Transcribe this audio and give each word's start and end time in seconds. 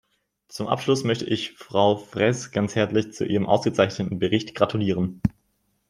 Zum 0.47 0.65
Abschluss 0.65 1.03
möchte 1.03 1.25
ich 1.29 1.51
Frau 1.51 1.95
Fraisse 1.95 2.49
ganz 2.49 2.73
herzlich 2.73 3.13
zu 3.13 3.23
ihrem 3.23 3.45
ausgezeichneten 3.45 4.17
Bericht 4.17 4.55
gratulieren! 4.55 5.21